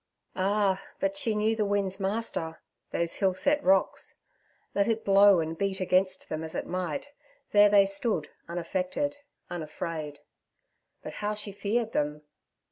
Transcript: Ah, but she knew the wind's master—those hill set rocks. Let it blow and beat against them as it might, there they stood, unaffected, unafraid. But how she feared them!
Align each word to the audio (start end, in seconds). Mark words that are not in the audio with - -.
Ah, 0.35 0.81
but 0.99 1.15
she 1.15 1.35
knew 1.35 1.55
the 1.55 1.63
wind's 1.63 1.99
master—those 1.99 3.13
hill 3.17 3.35
set 3.35 3.63
rocks. 3.63 4.15
Let 4.73 4.87
it 4.87 5.05
blow 5.05 5.39
and 5.39 5.55
beat 5.55 5.79
against 5.79 6.27
them 6.27 6.43
as 6.43 6.55
it 6.55 6.65
might, 6.65 7.11
there 7.51 7.69
they 7.69 7.85
stood, 7.85 8.27
unaffected, 8.49 9.17
unafraid. 9.51 10.17
But 11.03 11.13
how 11.21 11.35
she 11.35 11.51
feared 11.51 11.91
them! 11.91 12.23